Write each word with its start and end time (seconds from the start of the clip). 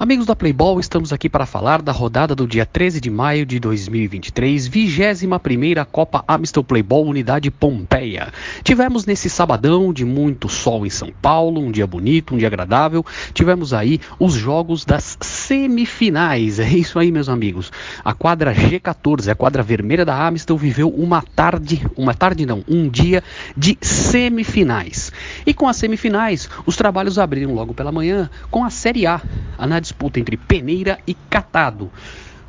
Amigos 0.00 0.26
da 0.26 0.36
Playball, 0.36 0.78
estamos 0.78 1.12
aqui 1.12 1.28
para 1.28 1.44
falar 1.44 1.82
da 1.82 1.90
rodada 1.90 2.32
do 2.32 2.46
dia 2.46 2.64
13 2.64 3.00
de 3.00 3.10
maio 3.10 3.44
de 3.44 3.58
2023, 3.58 4.68
21ª 4.68 5.84
Copa 5.84 6.22
Amistel 6.28 6.62
Playball 6.62 7.04
Unidade 7.04 7.50
Pompeia. 7.50 8.32
Tivemos 8.62 9.04
nesse 9.06 9.28
sabadão 9.28 9.92
de 9.92 10.04
muito 10.04 10.48
sol 10.48 10.86
em 10.86 10.90
São 10.90 11.10
Paulo, 11.20 11.60
um 11.60 11.72
dia 11.72 11.84
bonito, 11.84 12.32
um 12.32 12.38
dia 12.38 12.46
agradável. 12.46 13.04
Tivemos 13.34 13.74
aí 13.74 14.00
os 14.20 14.34
jogos 14.34 14.84
das 14.84 15.18
semifinais. 15.20 16.60
É 16.60 16.68
isso 16.68 16.96
aí, 16.96 17.10
meus 17.10 17.28
amigos. 17.28 17.72
A 18.04 18.14
quadra 18.14 18.54
G14, 18.54 19.32
a 19.32 19.34
quadra 19.34 19.64
vermelha 19.64 20.04
da 20.04 20.28
Amistel 20.28 20.56
viveu 20.56 20.90
uma 20.90 21.22
tarde, 21.22 21.84
uma 21.96 22.14
tarde 22.14 22.46
não, 22.46 22.62
um 22.68 22.88
dia 22.88 23.24
de 23.56 23.76
semifinais. 23.80 25.10
E 25.44 25.52
com 25.52 25.66
as 25.66 25.76
semifinais, 25.76 26.48
os 26.64 26.76
trabalhos 26.76 27.18
abriram 27.18 27.52
logo 27.52 27.74
pela 27.74 27.90
manhã 27.90 28.30
com 28.48 28.62
a 28.64 28.70
Série 28.70 29.04
A, 29.04 29.20
na 29.66 29.80
disputa 29.80 30.20
entre 30.20 30.36
Peneira 30.36 30.98
e 31.06 31.14
Catado. 31.14 31.90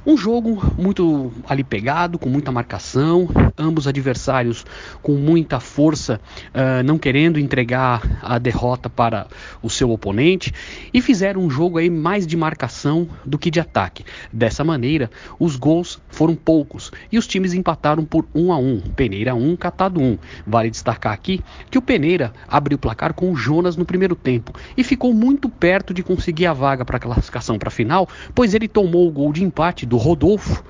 Um 0.09 0.17
jogo 0.17 0.73
muito 0.75 1.31
ali 1.47 1.63
pegado, 1.63 2.17
com 2.17 2.27
muita 2.29 2.51
marcação, 2.51 3.29
ambos 3.55 3.87
adversários 3.87 4.65
com 5.03 5.11
muita 5.11 5.59
força, 5.59 6.19
uh, 6.47 6.81
não 6.83 6.97
querendo 6.97 7.39
entregar 7.39 8.17
a 8.23 8.39
derrota 8.39 8.89
para 8.89 9.27
o 9.61 9.69
seu 9.69 9.91
oponente 9.91 10.51
e 10.91 10.99
fizeram 10.99 11.41
um 11.41 11.49
jogo 11.51 11.77
aí 11.77 11.91
mais 11.91 12.25
de 12.25 12.35
marcação 12.35 13.07
do 13.23 13.37
que 13.37 13.51
de 13.51 13.59
ataque. 13.59 14.03
Dessa 14.33 14.63
maneira, 14.63 15.11
os 15.39 15.55
gols 15.55 16.01
foram 16.07 16.33
poucos 16.33 16.91
e 17.11 17.19
os 17.19 17.27
times 17.27 17.53
empataram 17.53 18.03
por 18.03 18.25
1 18.33 18.51
a 18.51 18.57
1. 18.57 18.79
Peneira 18.95 19.35
1, 19.35 19.55
Catado 19.57 20.01
1. 20.01 20.17
Vale 20.47 20.71
destacar 20.71 21.13
aqui 21.13 21.39
que 21.69 21.77
o 21.77 21.83
Peneira 21.83 22.33
abriu 22.47 22.77
o 22.77 22.81
placar 22.81 23.13
com 23.13 23.31
o 23.31 23.35
Jonas 23.35 23.77
no 23.77 23.85
primeiro 23.85 24.15
tempo 24.15 24.53
e 24.75 24.83
ficou 24.83 25.13
muito 25.13 25.47
perto 25.49 25.93
de 25.93 26.01
conseguir 26.01 26.47
a 26.47 26.53
vaga 26.53 26.83
para 26.83 26.97
a 26.97 26.99
classificação 26.99 27.59
para 27.59 27.67
a 27.67 27.71
final, 27.71 28.09
pois 28.33 28.55
ele 28.55 28.67
tomou 28.67 29.07
o 29.07 29.11
gol 29.11 29.31
de 29.31 29.43
empate 29.43 29.85
do 29.85 29.98
Rodolfo 29.99 30.63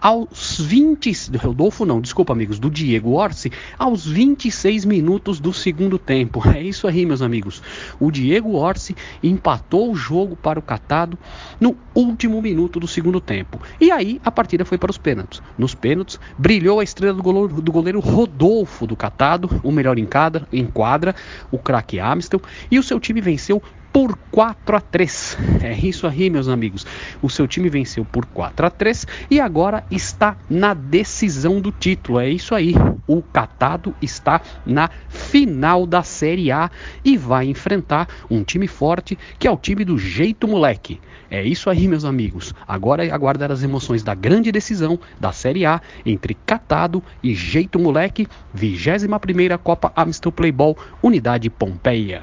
aos 0.00 0.58
20, 0.58 1.30
do 1.30 1.38
Rodolfo 1.38 1.84
não, 1.84 2.00
desculpa 2.00 2.32
amigos, 2.32 2.58
do 2.58 2.70
Diego 2.70 3.12
Orsi, 3.12 3.52
aos 3.78 4.06
26 4.06 4.86
minutos 4.86 5.38
do 5.38 5.52
segundo 5.52 5.98
tempo. 5.98 6.40
É 6.60 6.62
isso 6.62 6.86
aí, 6.86 7.06
meus 7.06 7.22
amigos. 7.22 7.62
O 7.98 8.10
Diego 8.10 8.54
Orsi 8.54 8.96
empatou 9.22 9.90
o 9.90 9.94
jogo 9.94 10.36
para 10.36 10.58
o 10.58 10.62
Catado 10.62 11.18
no 11.60 11.76
último 11.94 12.40
minuto 12.42 12.80
do 12.80 12.88
segundo 12.88 13.20
tempo. 13.20 13.60
E 13.80 13.90
aí 13.90 14.20
a 14.24 14.30
partida 14.30 14.64
foi 14.64 14.76
para 14.76 14.90
os 14.90 14.98
pênaltis. 14.98 15.40
Nos 15.56 15.74
pênaltis, 15.74 16.18
brilhou 16.36 16.80
a 16.80 16.84
estrela 16.84 17.14
do 17.14 17.22
goleiro, 17.22 17.62
do 17.62 17.72
goleiro 17.72 18.00
Rodolfo 18.00 18.86
do 18.86 18.96
Catado, 18.96 19.60
o 19.62 19.70
melhor 19.70 19.98
em, 19.98 20.06
cada, 20.06 20.46
em 20.52 20.66
quadra, 20.66 21.14
o 21.50 21.58
craque 21.58 22.00
Amistel, 22.00 22.42
e 22.70 22.78
o 22.78 22.82
seu 22.82 22.98
time 22.98 23.20
venceu 23.20 23.62
por 23.92 24.16
4 24.30 24.76
a 24.76 24.80
3. 24.80 25.38
É 25.62 25.72
isso 25.72 26.06
aí, 26.06 26.30
meus 26.30 26.48
amigos. 26.48 26.86
O 27.20 27.28
seu 27.28 27.46
time 27.46 27.68
venceu 27.68 28.04
por 28.04 28.24
4 28.26 28.66
a 28.66 28.70
3 28.70 29.06
e 29.30 29.40
agora 29.40 29.84
está 29.90 30.36
na 30.48 30.74
decisão 30.74 31.60
do 31.60 31.72
título. 31.72 32.20
É 32.20 32.28
isso 32.28 32.54
aí. 32.54 32.74
O 33.06 33.22
Catado 33.22 33.94
está 34.00 34.40
na 34.64 34.88
final 35.08 35.86
da 35.86 36.02
Série 36.02 36.52
A 36.52 36.70
e 37.04 37.16
vai 37.16 37.46
enfrentar 37.46 38.08
um 38.30 38.44
time 38.44 38.66
forte 38.66 39.18
que 39.38 39.46
é 39.46 39.50
o 39.50 39.56
time 39.56 39.84
do 39.84 39.98
Jeito 39.98 40.46
Moleque. 40.46 41.00
É 41.30 41.44
isso 41.44 41.70
aí, 41.70 41.86
meus 41.86 42.04
amigos. 42.04 42.52
Agora 42.66 43.06
é 43.06 43.10
aguardar 43.10 43.52
as 43.52 43.62
emoções 43.62 44.02
da 44.02 44.14
grande 44.14 44.50
decisão 44.50 44.98
da 45.18 45.30
Série 45.30 45.64
A 45.64 45.80
entre 46.04 46.34
Catado 46.34 47.02
e 47.22 47.34
Jeito 47.34 47.78
Moleque, 47.78 48.26
21ª 48.56 49.56
Copa 49.58 49.92
Amistel 49.94 50.32
Playball, 50.32 50.76
Unidade 51.00 51.48
Pompeia. 51.48 52.22